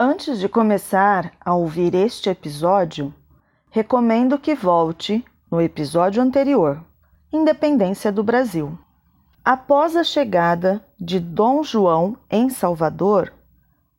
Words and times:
Antes 0.00 0.38
de 0.38 0.48
começar 0.48 1.32
a 1.44 1.56
ouvir 1.56 1.92
este 1.92 2.30
episódio, 2.30 3.12
recomendo 3.68 4.38
que 4.38 4.54
volte 4.54 5.24
no 5.50 5.60
episódio 5.60 6.22
anterior, 6.22 6.80
Independência 7.32 8.12
do 8.12 8.22
Brasil. 8.22 8.78
Após 9.44 9.96
a 9.96 10.04
chegada 10.04 10.86
de 11.00 11.18
Dom 11.18 11.64
João 11.64 12.16
em 12.30 12.48
Salvador, 12.48 13.32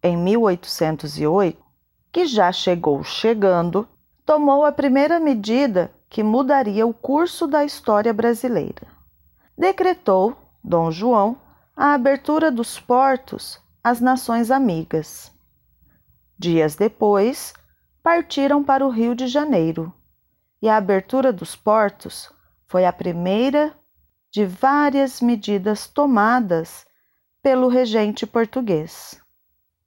em 0.02 0.16
1808, 0.16 1.62
que 2.13 2.25
já 2.25 2.50
chegou 2.54 3.04
chegando, 3.04 3.86
tomou 4.25 4.63
a 4.63 4.71
primeira 4.71 5.20
medida 5.20 5.91
que 6.09 6.23
mudaria 6.23 6.88
o 6.88 6.93
curso 6.93 7.45
da 7.45 7.66
história 7.66 8.13
brasileira. 8.13 8.88
Decretou, 9.57 10.34
Dom 10.63 10.91
João, 10.91 11.36
a 11.75 11.93
abertura 11.93 12.50
dos 12.50 12.79
portos 12.79 13.59
às 13.84 14.00
nações 14.00 14.50
amigas. 14.50 15.38
Dias 16.42 16.74
depois, 16.74 17.54
partiram 18.02 18.63
para 18.63 18.88
o 18.88 18.90
Rio 18.90 19.13
de 19.13 19.27
Janeiro, 19.27 19.94
e 20.62 20.70
a 20.70 20.77
abertura 20.77 21.34
dos 21.34 21.54
portos 21.54 22.32
foi 22.66 22.86
a 22.86 22.94
primeira 22.94 23.77
de 24.32 24.46
várias 24.46 25.20
medidas 25.20 25.86
tomadas 25.86 26.88
pelo 27.44 27.68
regente 27.68 28.26
português. 28.26 29.22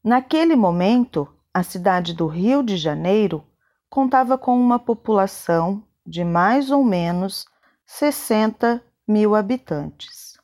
Naquele 0.04 0.54
momento, 0.54 1.26
a 1.54 1.62
cidade 1.62 2.12
do 2.12 2.26
Rio 2.26 2.62
de 2.62 2.76
Janeiro 2.76 3.42
contava 3.88 4.36
com 4.36 4.54
uma 4.54 4.78
população 4.78 5.82
de 6.06 6.22
mais 6.22 6.70
ou 6.70 6.84
menos 6.84 7.46
60 7.86 8.84
mil 9.08 9.34
habitantes. 9.34 10.38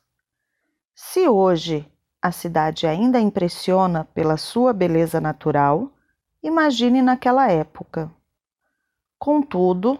Se 0.95 1.27
hoje 1.27 1.87
a 2.19 2.31
cidade 2.31 2.87
ainda 2.87 3.19
impressiona 3.19 4.05
pela 4.05 4.37
sua 4.37 4.73
beleza 4.73 5.21
natural, 5.21 5.93
imagine 6.41 7.01
naquela 7.01 7.51
época. 7.51 8.11
Contudo, 9.17 9.99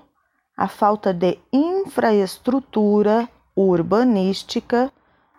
a 0.55 0.67
falta 0.67 1.13
de 1.13 1.39
infraestrutura 1.51 3.27
urbanística 3.55 4.91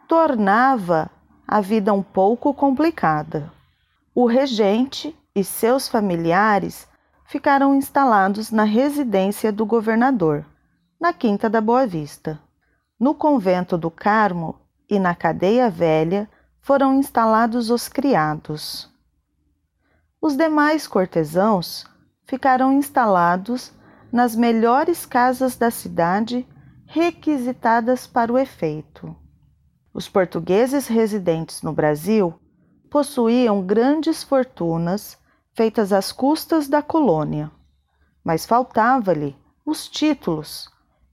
tornava 0.09 1.11
a 1.47 1.61
vida 1.61 1.93
um 1.93 2.03
pouco 2.03 2.53
complicada. 2.53 3.53
O 4.15 4.27
regente 4.27 5.17
e 5.35 5.43
seus 5.45 5.89
familiares 5.89 6.89
ficaram 7.25 7.75
instalados 7.75 8.51
na 8.51 8.65
residência 8.65 9.53
do 9.53 9.65
governador, 9.65 10.45
na 11.01 11.13
Quinta 11.13 11.49
da 11.49 11.61
Boa 11.61 11.87
Vista. 11.87 12.41
No 12.99 13.15
convento 13.15 13.79
do 13.79 13.91
Carmo 13.91 14.61
e 14.89 14.99
na 14.99 15.15
cadeia 15.15 15.71
velha 15.71 16.29
foram 16.61 16.95
instalados 16.95 17.71
os 17.71 17.89
criados. 17.89 18.91
Os 20.23 20.37
demais 20.37 20.87
cortesãos 20.87 21.87
ficaram 22.27 22.75
instalados 22.75 23.73
nas 24.13 24.37
melhores 24.37 25.07
casas 25.07 25.57
da 25.57 25.71
cidade, 25.71 26.47
requisitadas 26.85 28.07
para 28.07 28.31
o 28.31 28.39
efeito. 28.39 29.17
Os 29.95 30.11
portugueses 30.11 30.87
residentes 30.87 31.63
no 31.63 31.73
Brasil 31.73 32.39
possuíam 32.91 33.63
grandes 33.63 34.23
fortunas 34.23 35.17
feitas 35.55 35.91
às 35.91 36.13
custas 36.13 36.69
da 36.69 36.83
colônia, 36.83 37.51
mas 38.23 38.45
faltava-lhe 38.45 39.35
os 39.65 39.89
títulos 39.89 40.69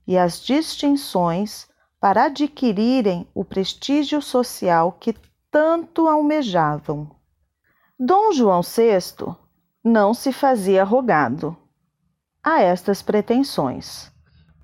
e 0.06 0.18
as 0.18 0.38
distinções 0.44 1.66
para 1.98 2.26
adquirirem 2.26 3.26
o 3.34 3.42
prestígio 3.42 4.20
social 4.20 4.92
que 4.92 5.14
tanto 5.50 6.06
almejavam. 6.06 7.17
Dom 8.00 8.30
João 8.30 8.60
VI 8.62 9.34
não 9.82 10.14
se 10.14 10.32
fazia 10.32 10.84
rogado 10.84 11.56
a 12.44 12.60
estas 12.62 13.02
pretensões, 13.02 14.12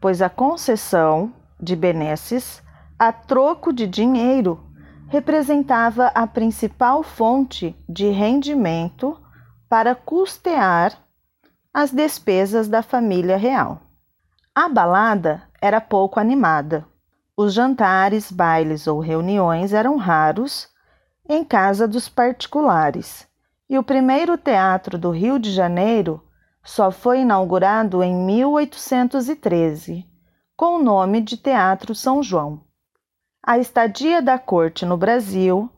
pois 0.01 0.23
a 0.23 0.31
concessão 0.31 1.35
de 1.61 1.75
benesses 1.75 2.63
a 2.97 3.11
troco 3.13 3.73
de 3.73 3.89
dinheiro 3.89 4.65
representava 5.09 6.13
a 6.15 6.29
principal 6.29 7.03
fonte 7.03 7.77
de 7.89 8.09
rendimento 8.09 9.21
para 9.69 9.97
custear 9.97 10.97
as 11.73 11.91
despesas 11.91 12.69
da 12.69 12.83
família 12.83 13.37
real. 13.37 13.83
A 14.55 14.69
balada 14.69 15.43
era 15.61 15.81
pouco 15.81 16.21
animada. 16.21 16.87
Os 17.37 17.53
jantares, 17.53 18.31
bailes 18.31 18.87
ou 18.87 19.01
reuniões 19.01 19.73
eram 19.73 19.97
raros 19.97 20.73
em 21.29 21.43
casa 21.43 21.89
dos 21.89 22.09
particulares, 22.09 23.27
e 23.69 23.79
o 23.79 23.83
primeiro 23.83 24.37
teatro 24.37 24.99
do 24.99 25.11
Rio 25.11 25.39
de 25.39 25.51
Janeiro 25.51 26.23
só 26.63 26.91
foi 26.91 27.21
inaugurado 27.21 28.03
em 28.03 28.15
1813, 28.15 30.07
com 30.57 30.77
o 30.77 30.83
nome 30.83 31.21
de 31.21 31.37
Teatro 31.37 31.95
São 31.95 32.23
João. 32.23 32.63
A 33.43 33.59
estadia 33.59 34.23
da 34.23 34.39
corte 34.39 34.87
no 34.87 34.97
Brasil 34.97 35.71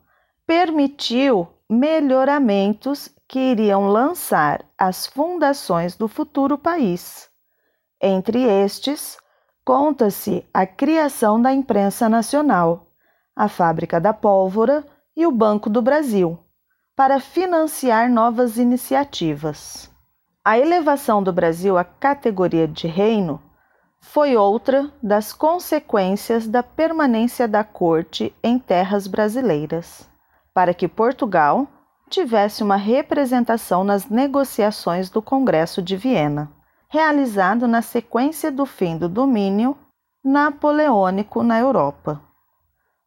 permitiu 0.45 1.47
melhoramentos 1.69 3.09
que 3.27 3.39
iriam 3.39 3.87
lançar 3.87 4.63
as 4.77 5.05
fundações 5.05 5.97
do 5.97 6.07
futuro 6.07 6.57
país. 6.57 7.29
Entre 8.01 8.43
estes, 8.43 9.17
conta-se 9.65 10.45
a 10.53 10.65
criação 10.65 11.41
da 11.41 11.51
imprensa 11.51 12.07
nacional, 12.07 12.87
a 13.35 13.49
fábrica 13.49 13.99
da 13.99 14.13
pólvora 14.13 14.85
e 15.13 15.27
o 15.27 15.31
Banco 15.31 15.69
do 15.69 15.81
Brasil, 15.81 16.39
para 16.97 17.19
financiar 17.19 18.09
novas 18.09 18.57
iniciativas. 18.57 19.87
A 20.43 20.57
elevação 20.57 21.21
do 21.21 21.31
Brasil 21.31 21.77
à 21.77 21.83
categoria 21.83 22.67
de 22.67 22.87
reino 22.87 23.39
foi 24.01 24.35
outra 24.35 24.91
das 25.03 25.31
consequências 25.31 26.47
da 26.47 26.63
permanência 26.63 27.47
da 27.47 27.63
corte 27.63 28.35
em 28.43 28.57
terras 28.57 29.05
brasileiras, 29.05 30.09
para 30.55 30.73
que 30.73 30.87
Portugal 30.87 31.67
tivesse 32.09 32.63
uma 32.63 32.77
representação 32.77 33.83
nas 33.83 34.09
negociações 34.09 35.07
do 35.07 35.21
Congresso 35.21 35.83
de 35.83 35.95
Viena, 35.95 36.51
realizado 36.89 37.67
na 37.67 37.83
sequência 37.83 38.51
do 38.51 38.65
fim 38.65 38.97
do 38.97 39.07
domínio 39.07 39.77
napoleônico 40.23 41.43
na 41.43 41.59
Europa. 41.59 42.19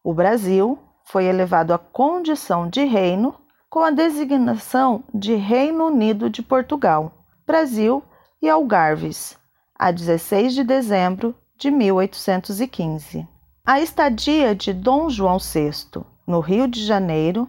O 0.05 0.15
Brasil 0.15 0.79
foi 1.07 1.25
elevado 1.25 1.75
à 1.75 1.79
condição 1.79 2.69
de 2.69 2.85
reino 2.85 3.35
com 3.71 3.79
a 3.85 3.93
designação 3.93 5.05
de 5.15 5.37
Reino 5.37 5.87
Unido 5.87 6.29
de 6.29 6.43
Portugal, 6.43 7.25
Brasil 7.47 8.03
e 8.43 8.51
Algarves, 8.51 9.39
a 9.79 9.93
16 9.93 10.55
de 10.55 10.65
dezembro 10.65 11.37
de 11.57 11.71
1815. 11.71 13.29
A 13.65 13.81
estadia 13.81 14.57
de 14.57 14.73
Dom 14.73 15.09
João 15.09 15.39
VI 15.39 16.03
no 16.27 16.41
Rio 16.41 16.67
de 16.67 16.85
Janeiro 16.85 17.49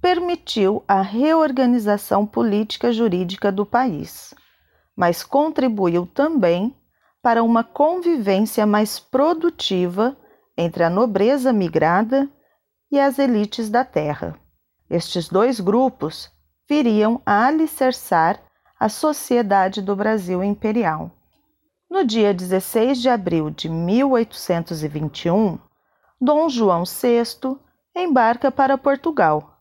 permitiu 0.00 0.82
a 0.88 1.00
reorganização 1.00 2.26
política 2.26 2.92
jurídica 2.92 3.52
do 3.52 3.64
país, 3.64 4.34
mas 4.96 5.22
contribuiu 5.22 6.06
também 6.06 6.74
para 7.22 7.40
uma 7.40 7.62
convivência 7.62 8.66
mais 8.66 8.98
produtiva 8.98 10.16
entre 10.58 10.82
a 10.82 10.90
nobreza 10.90 11.52
migrada 11.52 12.28
e 12.90 12.98
as 12.98 13.20
elites 13.20 13.70
da 13.70 13.84
terra. 13.84 14.41
Estes 14.92 15.26
dois 15.26 15.58
grupos 15.58 16.30
viriam 16.68 17.18
a 17.24 17.46
alicerçar 17.46 18.38
a 18.78 18.90
sociedade 18.90 19.80
do 19.80 19.96
Brasil 19.96 20.44
imperial. 20.44 21.10
No 21.88 22.04
dia 22.04 22.34
16 22.34 23.00
de 23.00 23.08
abril 23.08 23.48
de 23.48 23.70
1821, 23.70 25.58
Dom 26.20 26.46
João 26.50 26.84
VI 26.84 27.58
embarca 27.96 28.52
para 28.52 28.76
Portugal, 28.76 29.58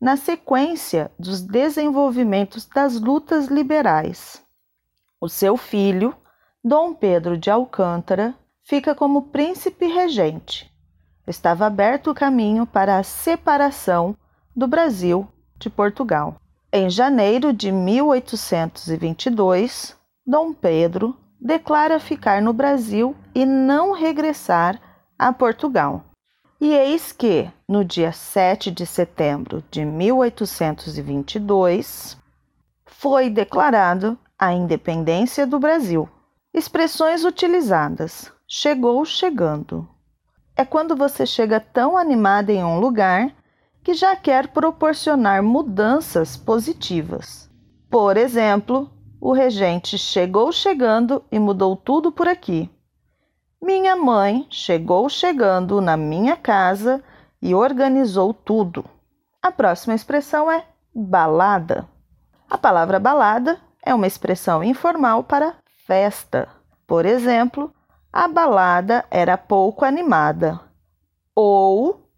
na 0.00 0.16
sequência 0.16 1.12
dos 1.18 1.42
desenvolvimentos 1.42 2.64
das 2.64 2.98
lutas 2.98 3.48
liberais. 3.48 4.42
O 5.20 5.28
seu 5.28 5.58
filho, 5.58 6.16
Dom 6.64 6.94
Pedro 6.94 7.36
de 7.36 7.50
Alcântara, 7.50 8.34
fica 8.64 8.94
como 8.94 9.28
príncipe 9.28 9.86
regente 9.86 10.70
estava 11.30 11.66
aberto 11.66 12.10
o 12.10 12.14
caminho 12.14 12.66
para 12.66 12.98
a 12.98 13.02
separação 13.02 14.16
do 14.60 14.68
Brasil 14.68 15.26
de 15.58 15.68
Portugal. 15.70 16.36
Em 16.70 16.90
janeiro 16.90 17.50
de 17.50 17.72
1822, 17.72 19.96
Dom 20.26 20.52
Pedro 20.52 21.16
declara 21.40 21.98
ficar 21.98 22.42
no 22.42 22.52
Brasil 22.52 23.16
e 23.34 23.46
não 23.46 23.92
regressar 23.92 24.78
a 25.18 25.32
Portugal. 25.32 26.04
E 26.60 26.74
eis 26.74 27.10
que, 27.10 27.50
no 27.66 27.82
dia 27.82 28.12
7 28.12 28.70
de 28.70 28.84
setembro 28.84 29.64
de 29.70 29.82
1822, 29.82 32.18
foi 32.84 33.30
declarado 33.30 34.18
a 34.38 34.52
independência 34.52 35.46
do 35.46 35.58
Brasil. 35.58 36.06
Expressões 36.52 37.24
utilizadas: 37.24 38.30
chegou 38.46 39.06
chegando, 39.06 39.88
é 40.54 40.66
quando 40.66 40.94
você 40.94 41.24
chega 41.24 41.58
tão 41.58 41.96
animada 41.96 42.52
em 42.52 42.62
um 42.62 42.78
lugar 42.78 43.39
que 43.82 43.94
já 43.94 44.14
quer 44.14 44.48
proporcionar 44.48 45.42
mudanças 45.42 46.36
positivas. 46.36 47.50
Por 47.90 48.16
exemplo, 48.16 48.90
o 49.20 49.32
regente 49.32 49.98
chegou 49.98 50.52
chegando 50.52 51.22
e 51.30 51.38
mudou 51.38 51.76
tudo 51.76 52.12
por 52.12 52.28
aqui. 52.28 52.70
Minha 53.60 53.94
mãe 53.94 54.46
chegou 54.48 55.08
chegando 55.08 55.80
na 55.80 55.96
minha 55.96 56.36
casa 56.36 57.02
e 57.42 57.54
organizou 57.54 58.32
tudo. 58.32 58.84
A 59.42 59.52
próxima 59.52 59.94
expressão 59.94 60.50
é 60.50 60.64
balada. 60.94 61.86
A 62.48 62.56
palavra 62.56 62.98
balada 62.98 63.58
é 63.82 63.94
uma 63.94 64.06
expressão 64.06 64.62
informal 64.64 65.24
para 65.24 65.54
festa. 65.86 66.48
Por 66.86 67.06
exemplo, 67.06 67.72
a 68.12 68.26
balada 68.26 69.04
era 69.10 69.36
pouco 69.38 69.84
animada. 69.84 70.60
Ou 71.34 72.09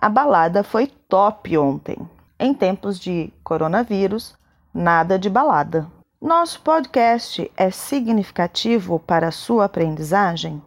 a 0.00 0.08
balada 0.08 0.64
foi 0.64 0.86
top 0.86 1.58
ontem. 1.58 1.98
Em 2.38 2.54
tempos 2.54 2.98
de 2.98 3.30
coronavírus, 3.44 4.34
nada 4.72 5.18
de 5.18 5.28
balada. 5.28 5.86
Nosso 6.20 6.62
podcast 6.62 7.50
é 7.54 7.70
significativo 7.70 8.98
para 8.98 9.28
a 9.28 9.32
sua 9.32 9.66
aprendizagem? 9.66 10.62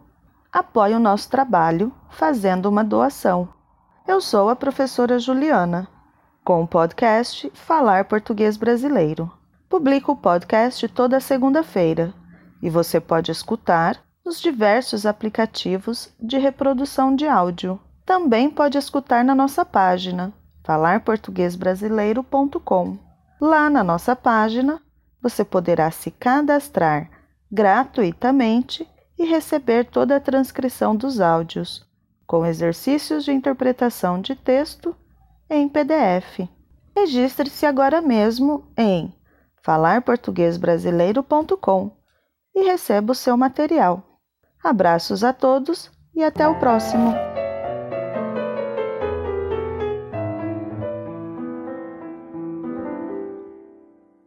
Apoie 0.52 0.94
o 0.94 1.00
nosso 1.00 1.28
trabalho 1.28 1.92
fazendo 2.10 2.66
uma 2.66 2.84
doação. 2.84 3.48
Eu 4.06 4.20
sou 4.20 4.50
a 4.50 4.54
professora 4.54 5.18
Juliana, 5.18 5.88
com 6.44 6.62
o 6.62 6.68
podcast 6.68 7.50
Falar 7.54 8.04
Português 8.04 8.56
Brasileiro. 8.56 9.32
Publico 9.68 10.12
o 10.12 10.16
podcast 10.16 10.86
toda 10.88 11.18
segunda-feira 11.18 12.14
e 12.62 12.70
você 12.70 13.00
pode 13.00 13.32
escutar 13.32 14.00
nos 14.24 14.40
diversos 14.40 15.04
aplicativos 15.04 16.14
de 16.20 16.38
reprodução 16.38 17.16
de 17.16 17.26
áudio. 17.26 17.80
Também 18.04 18.50
pode 18.50 18.76
escutar 18.76 19.24
na 19.24 19.34
nossa 19.34 19.64
página 19.64 20.34
falarportuguesbrasileiro.com. 20.62 22.98
Lá 23.40 23.70
na 23.70 23.82
nossa 23.82 24.14
página, 24.14 24.80
você 25.20 25.44
poderá 25.44 25.90
se 25.90 26.10
cadastrar 26.10 27.10
gratuitamente 27.50 28.86
e 29.18 29.24
receber 29.24 29.84
toda 29.84 30.16
a 30.16 30.20
transcrição 30.20 30.94
dos 30.96 31.20
áudios, 31.20 31.86
com 32.26 32.44
exercícios 32.44 33.24
de 33.24 33.32
interpretação 33.32 34.20
de 34.20 34.34
texto 34.34 34.94
em 35.48 35.66
PDF. 35.68 36.48
Registre-se 36.96 37.64
agora 37.66 38.00
mesmo 38.00 38.66
em 38.76 39.14
falarportuguesbrasileiro.com 39.62 41.90
e 42.54 42.64
receba 42.64 43.12
o 43.12 43.14
seu 43.14 43.36
material. 43.36 44.02
Abraços 44.62 45.24
a 45.24 45.32
todos 45.32 45.90
e 46.14 46.22
até 46.22 46.46
o 46.46 46.58
próximo! 46.58 47.33